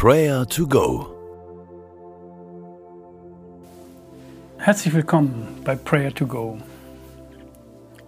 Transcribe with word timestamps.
Prayer 0.00 0.46
to 0.46 0.64
Go. 0.64 1.08
Herzlich 4.58 4.94
willkommen 4.94 5.48
bei 5.64 5.74
Prayer 5.74 6.14
to 6.14 6.24
Go. 6.24 6.58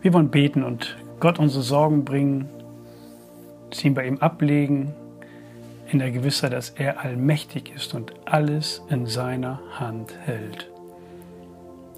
Wir 0.00 0.12
wollen 0.12 0.28
beten 0.28 0.64
und 0.64 0.96
Gott 1.20 1.38
unsere 1.38 1.62
Sorgen 1.62 2.04
bringen, 2.04 2.48
sie 3.72 3.90
bei 3.90 4.04
ihm 4.04 4.18
ablegen, 4.18 4.96
in 5.86 6.00
der 6.00 6.10
Gewissheit, 6.10 6.54
dass 6.54 6.70
er 6.70 7.04
allmächtig 7.04 7.72
ist 7.72 7.94
und 7.94 8.12
alles 8.24 8.82
in 8.88 9.06
seiner 9.06 9.60
Hand 9.78 10.12
hält. 10.24 10.68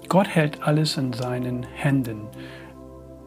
Gott 0.07 0.27
hält 0.27 0.61
alles 0.61 0.97
in 0.97 1.13
seinen 1.13 1.63
Händen. 1.63 2.27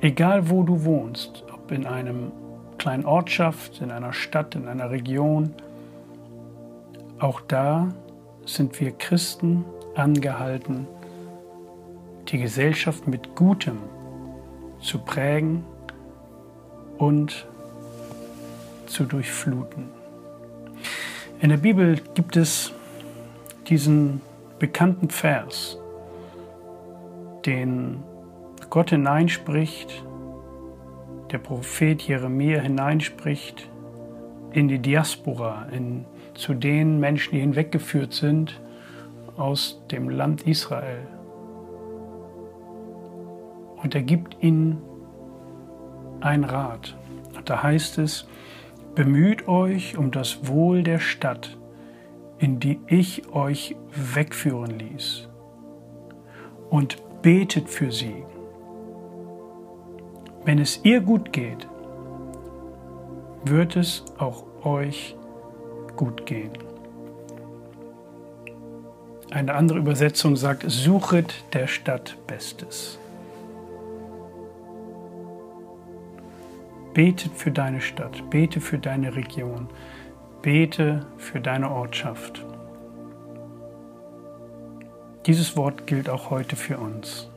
Egal 0.01 0.49
wo 0.49 0.63
du 0.63 0.85
wohnst, 0.85 1.43
ob 1.53 1.73
in 1.73 1.87
einem 1.87 2.31
kleinen 2.79 3.05
Ortschaft, 3.05 3.81
in 3.81 3.91
einer 3.91 4.13
Stadt, 4.13 4.55
in 4.55 4.69
einer 4.69 4.93
Region, 4.93 5.57
auch 7.23 7.41
da 7.41 7.89
sind 8.45 8.81
wir 8.81 8.91
Christen 8.91 9.65
angehalten, 9.95 10.89
die 12.29 12.39
Gesellschaft 12.39 13.07
mit 13.07 13.37
Gutem 13.37 13.79
zu 14.81 14.99
prägen 14.99 15.65
und 16.99 17.47
zu 18.87 19.05
durchfluten. 19.05 19.89
In 21.41 21.51
der 21.51 21.59
Bibel 21.59 22.01
gibt 22.15 22.37
es 22.37 22.73
diesen 23.69 24.21
bekannten 24.59 25.09
Vers, 25.09 25.79
den 27.47 28.03
Gott 28.69 28.91
hineinspricht, 28.91 30.05
der 31.31 31.39
Prophet 31.39 32.03
Jeremia 32.03 32.61
hineinspricht 32.61 33.69
in 34.53 34.69
die 34.69 34.79
Diaspora, 34.79 35.67
in, 35.73 36.05
zu 36.35 36.55
den 36.55 37.01
Menschen, 37.01 37.35
die 37.35 37.41
hinweggeführt 37.41 38.13
sind 38.13 38.61
aus 39.37 39.83
dem 39.91 40.09
Land 40.09 40.47
Israel. 40.47 41.07
Und 43.83 43.95
er 43.95 44.03
gibt 44.03 44.37
ihnen 44.43 44.79
einen 46.21 46.45
Rat. 46.45 46.97
Und 47.35 47.51
da 47.51 47.63
heißt 47.63 47.99
es, 47.99 48.27
bemüht 48.95 49.49
euch 49.49 49.97
um 49.97 50.11
das 50.11 50.47
Wohl 50.47 50.83
der 50.83 50.99
Stadt, 50.99 51.57
in 52.39 52.61
die 52.61 52.79
ich 52.87 53.33
euch 53.33 53.77
wegführen 54.15 54.79
ließ. 54.79 55.29
Und 56.71 56.97
betet 57.23 57.69
für 57.69 57.91
sie. 57.91 58.25
Wenn 60.45 60.59
es 60.59 60.81
ihr 60.85 61.01
gut 61.01 61.33
geht, 61.33 61.69
wird 63.45 63.77
es 63.77 64.05
auch 64.19 64.45
euch 64.65 65.17
gut 65.97 66.27
gehen. 66.27 66.53
Eine 69.31 69.55
andere 69.55 69.79
Übersetzung 69.79 70.37
sagt, 70.37 70.65
suchet 70.67 71.33
der 71.55 71.67
Stadt 71.67 72.17
Bestes. 72.27 72.99
Bete 76.93 77.31
für 77.35 77.51
deine 77.51 77.81
Stadt, 77.81 78.29
bete 78.29 78.61
für 78.61 78.79
deine 78.79 79.17
Region, 79.17 79.69
bete 80.43 81.07
für 81.17 81.41
deine 81.41 81.71
Ortschaft. 81.71 82.45
Dieses 85.25 85.57
Wort 85.57 85.87
gilt 85.87 86.11
auch 86.11 86.29
heute 86.29 86.57
für 86.57 86.77
uns. 86.77 87.31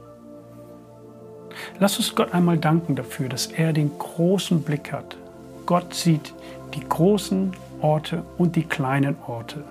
Lass 1.79 1.97
uns 1.97 2.13
Gott 2.13 2.33
einmal 2.33 2.57
danken 2.57 2.95
dafür, 2.95 3.29
dass 3.29 3.47
er 3.47 3.71
den 3.71 3.97
großen 3.97 4.61
Blick 4.63 4.91
hat. 4.91 5.15
Gott 5.66 5.94
sieht 5.94 6.33
die 6.73 6.88
großen 6.88 7.52
Orte 7.81 8.23
und 8.38 8.55
die 8.55 8.63
kleinen 8.63 9.16
Orte, 9.27 9.63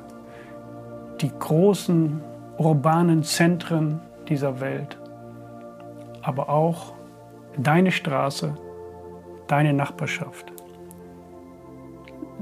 die 1.20 1.30
großen 1.38 2.20
urbanen 2.58 3.22
Zentren 3.22 4.00
dieser 4.28 4.60
Welt, 4.60 4.96
aber 6.22 6.48
auch 6.48 6.94
deine 7.56 7.92
Straße, 7.92 8.54
deine 9.46 9.72
Nachbarschaft. 9.72 10.52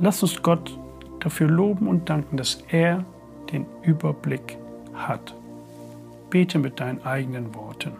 Lass 0.00 0.22
uns 0.22 0.43
Gott 0.43 0.78
dafür 1.21 1.49
loben 1.49 1.87
und 1.88 2.09
danken, 2.09 2.37
dass 2.37 2.62
er 2.71 3.05
den 3.53 3.66
Überblick 3.82 4.56
hat. 4.94 5.34
Bete 6.31 6.59
mit 6.59 6.81
deinen 6.81 7.05
eigenen 7.05 7.55
Worten. 7.55 7.93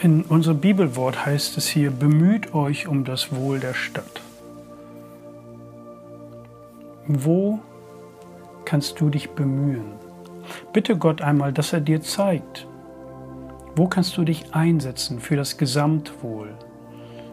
In 0.00 0.22
unserem 0.22 0.60
Bibelwort 0.60 1.26
heißt 1.26 1.56
es 1.56 1.66
hier, 1.66 1.90
bemüht 1.90 2.54
euch 2.54 2.86
um 2.86 3.02
das 3.02 3.34
Wohl 3.34 3.58
der 3.58 3.74
Stadt. 3.74 4.22
Wo 7.08 7.58
kannst 8.64 9.00
du 9.00 9.10
dich 9.10 9.30
bemühen? 9.30 9.94
Bitte 10.72 10.96
Gott 10.96 11.20
einmal, 11.20 11.52
dass 11.52 11.72
er 11.72 11.80
dir 11.80 12.00
zeigt, 12.00 12.68
wo 13.74 13.88
kannst 13.88 14.16
du 14.16 14.22
dich 14.22 14.54
einsetzen 14.54 15.18
für 15.18 15.34
das 15.34 15.56
Gesamtwohl, 15.56 16.54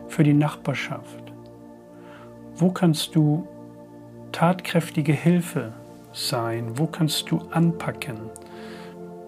für 0.07 0.23
die 0.23 0.33
Nachbarschaft? 0.33 1.33
Wo 2.55 2.71
kannst 2.71 3.15
du 3.15 3.47
tatkräftige 4.31 5.13
Hilfe 5.13 5.73
sein? 6.13 6.79
Wo 6.79 6.87
kannst 6.87 7.29
du 7.29 7.41
anpacken? 7.51 8.17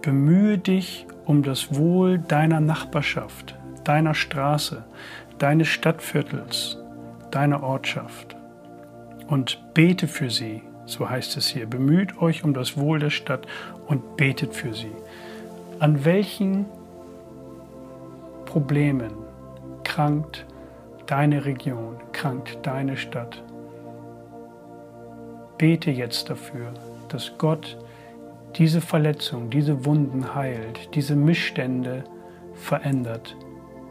Bemühe 0.01 0.57
dich 0.57 1.05
um 1.27 1.43
das 1.43 1.75
Wohl 1.75 2.19
deiner 2.19 2.61
Nachbarschaft, 2.61 3.53
deiner 3.83 4.13
Straße, 4.13 4.85
deines 5.37 5.67
Stadtviertels, 5.67 6.77
deiner 7.31 7.63
Ortschaft. 7.63 8.37
Und 9.27 9.61
bete 9.73 10.07
für 10.07 10.29
sie, 10.29 10.63
so 10.85 11.09
heißt 11.09 11.35
es 11.35 11.47
hier. 11.49 11.67
Bemüht 11.67 12.21
euch 12.21 12.45
um 12.45 12.53
das 12.53 12.77
Wohl 12.77 12.99
der 12.99 13.09
Stadt 13.09 13.45
und 13.87 14.15
betet 14.15 14.55
für 14.55 14.73
sie. 14.73 14.95
An 15.79 16.05
welchen 16.05 16.65
Problemen 18.45 19.11
krankt 19.83 20.45
deine 21.07 21.43
Region, 21.43 21.97
krankt 22.13 22.65
deine 22.65 22.95
Stadt? 22.95 23.43
Bete 25.57 25.91
jetzt 25.91 26.29
dafür, 26.29 26.73
dass 27.09 27.37
Gott 27.37 27.77
diese 28.55 28.81
Verletzung, 28.81 29.49
diese 29.49 29.85
Wunden 29.85 30.33
heilt, 30.33 30.95
diese 30.95 31.15
Missstände 31.15 32.03
verändert 32.53 33.35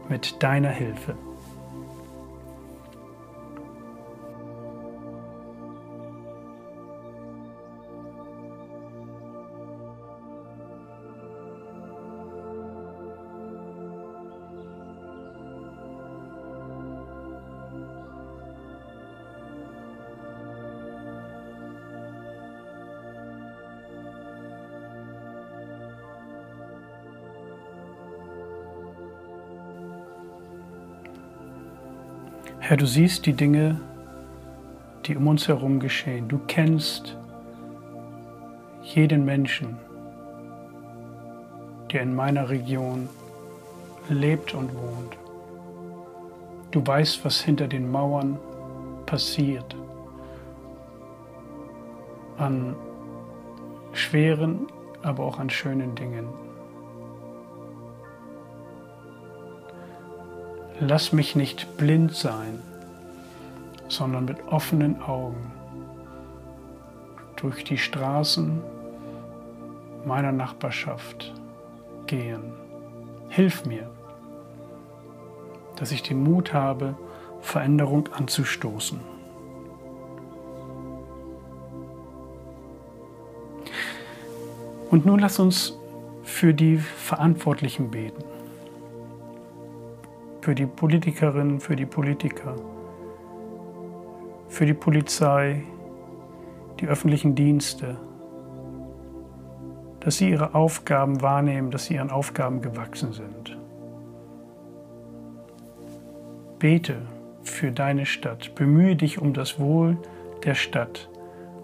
mit 0.09 0.43
deiner 0.43 0.71
Hilfe. 0.71 1.15
Herr, 32.69 32.77
du 32.77 32.85
siehst 32.85 33.27
die 33.27 33.33
Dinge, 33.33 33.81
die 35.05 35.17
um 35.17 35.29
uns 35.29 35.47
herum 35.47 35.79
geschehen. 35.79 36.27
Du 36.27 36.41
kennst 36.49 37.17
jeden 38.83 39.25
Menschen, 39.25 39.79
der 41.93 42.03
in 42.03 42.17
meiner 42.17 42.49
Region 42.49 43.09
lebt 44.09 44.53
und 44.53 44.75
wohnt. 44.75 45.17
Du 46.73 46.85
weißt, 46.85 47.25
was 47.25 47.41
hinter 47.41 47.69
den 47.69 47.89
Mauern 47.89 48.37
passiert. 49.07 49.77
An 52.37 52.75
schweren, 53.93 54.67
aber 55.03 55.23
auch 55.23 55.39
an 55.39 55.51
schönen 55.51 55.95
Dingen. 55.95 56.27
Lass 60.81 61.13
mich 61.13 61.35
nicht 61.35 61.79
blind 61.79 62.15
sein, 62.15 62.61
sondern 63.89 64.27
mit 64.27 64.47
offenen 64.49 65.01
Augen 65.01 65.51
durch 67.37 67.65
die 67.65 67.79
Straßen 67.79 68.61
meiner 70.05 70.33
Nachbarschaft 70.33 71.33
gehen. 72.07 72.53
Hilf 73.31 73.65
mir, 73.65 73.89
dass 75.77 75.93
ich 75.93 76.03
den 76.03 76.23
Mut 76.23 76.53
habe, 76.53 76.95
Veränderung 77.41 78.11
anzustoßen. 78.13 79.01
Und 84.91 85.07
nun 85.07 85.21
lass 85.21 85.39
uns 85.39 85.79
für 86.23 86.53
die 86.53 86.77
Verantwortlichen 86.77 87.91
beten. 87.91 88.36
Für 90.47 90.55
die 90.55 90.67
Politikerinnen, 90.67 91.59
für 91.59 91.75
die 91.75 91.87
Politiker, 91.87 92.55
für 94.47 94.65
die 94.65 94.75
Polizei, 94.75 95.65
die 96.79 96.87
öffentlichen 96.87 97.35
Dienste, 97.35 97.97
dass 99.99 100.19
sie 100.19 100.31
ihre 100.31 100.55
Aufgaben 100.55 101.21
wahrnehmen, 101.21 101.73
dass 101.73 101.87
sie 101.87 101.95
ihren 101.95 102.13
Aufgaben 102.13 102.63
gewachsen 102.63 103.13
sind. 103.13 103.59
Bete 106.61 106.99
für 107.43 107.73
deine 107.73 108.07
Stadt, 108.07 108.55
bemühe 108.55 108.95
dich 108.95 109.21
um 109.21 109.33
das 109.33 109.59
Wohl 109.59 109.99
der 110.45 110.55
Stadt 110.55 111.09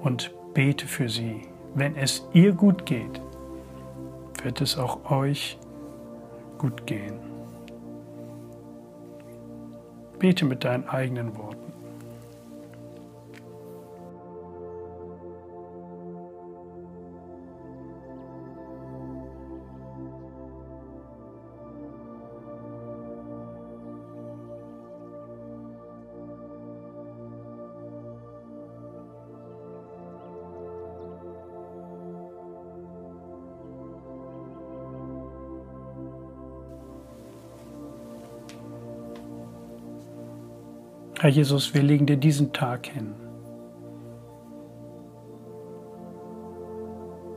und 0.02 0.34
bete 0.55 0.88
für 0.88 1.08
sie. 1.08 1.43
Wenn 1.76 1.94
es 1.94 2.26
ihr 2.32 2.50
gut 2.50 2.84
geht, 2.84 3.23
wird 4.43 4.61
es 4.61 4.76
auch 4.76 5.08
euch 5.08 5.56
gut 6.58 6.84
gehen. 6.84 7.31
Bete 10.22 10.44
mit 10.44 10.62
deinen 10.62 10.88
eigenen 10.88 11.36
Worten. 11.36 11.71
Herr 41.22 41.30
Jesus, 41.30 41.72
wir 41.72 41.84
legen 41.84 42.06
dir 42.06 42.16
diesen 42.16 42.52
Tag 42.52 42.88
hin. 42.88 43.14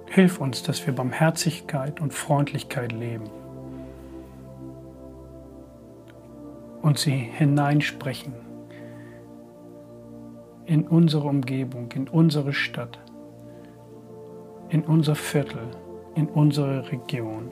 Hilf 0.08 0.42
uns, 0.42 0.64
dass 0.64 0.88
wir 0.88 0.96
Barmherzigkeit 0.96 2.02
und 2.02 2.12
Freundlichkeit 2.12 2.92
leben 2.92 3.30
und 6.82 6.98
sie 6.98 7.12
hineinsprechen 7.12 8.34
in 10.66 10.88
unsere 10.88 11.28
Umgebung, 11.28 11.92
in 11.92 12.08
unsere 12.08 12.54
Stadt, 12.54 12.98
in 14.70 14.82
unser 14.84 15.14
Viertel, 15.14 15.62
in 16.16 16.28
unsere 16.28 16.92
Region. 16.92 17.52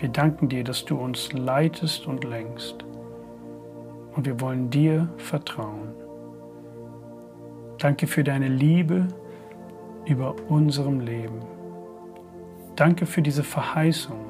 Wir 0.00 0.08
danken 0.08 0.48
dir, 0.48 0.64
dass 0.64 0.86
du 0.86 0.96
uns 0.96 1.30
leitest 1.34 2.06
und 2.06 2.24
lenkst. 2.24 2.76
Und 4.16 4.24
wir 4.24 4.40
wollen 4.40 4.70
dir 4.70 5.10
vertrauen. 5.18 5.94
Danke 7.76 8.06
für 8.06 8.24
deine 8.24 8.48
Liebe 8.48 9.08
über 10.06 10.34
unserem 10.48 11.00
Leben. 11.00 11.42
Danke 12.76 13.04
für 13.04 13.20
diese 13.20 13.44
Verheißung, 13.44 14.24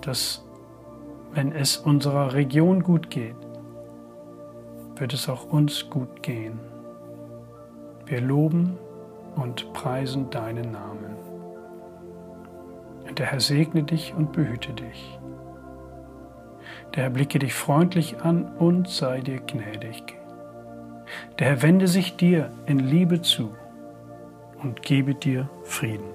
dass 0.00 0.42
wenn 1.34 1.52
es 1.52 1.76
unserer 1.76 2.32
Region 2.32 2.82
gut 2.82 3.10
geht, 3.10 3.36
wird 4.96 5.12
es 5.12 5.28
auch 5.28 5.44
uns 5.44 5.90
gut 5.90 6.22
gehen. 6.22 6.58
Wir 8.06 8.22
loben 8.22 8.78
und 9.36 9.70
preisen 9.74 10.30
deinen 10.30 10.72
Namen. 10.72 11.17
Der 13.18 13.26
Herr 13.26 13.40
segne 13.40 13.82
dich 13.82 14.14
und 14.16 14.32
behüte 14.32 14.72
dich. 14.72 15.18
Der 16.94 17.04
Herr 17.04 17.10
blicke 17.10 17.40
dich 17.40 17.52
freundlich 17.52 18.20
an 18.20 18.56
und 18.56 18.88
sei 18.88 19.20
dir 19.20 19.40
gnädig. 19.40 20.16
Der 21.38 21.48
Herr 21.48 21.62
wende 21.62 21.88
sich 21.88 22.16
dir 22.16 22.52
in 22.66 22.78
Liebe 22.78 23.20
zu 23.20 23.50
und 24.62 24.82
gebe 24.82 25.14
dir 25.14 25.48
Frieden. 25.64 26.08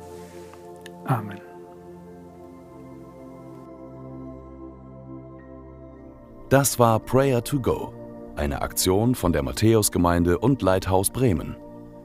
Amen. 1.06 1.42
Das 6.50 6.80
war 6.80 7.00
Prayer 7.00 7.44
to 7.44 7.60
Go, 7.60 7.94
eine 8.36 8.62
Aktion 8.62 9.16
von 9.16 9.34
der 9.34 9.44
Matthäusgemeinde 9.44 10.38
und 10.38 10.62
Leithaus 10.62 11.10
Bremen. 11.10 11.58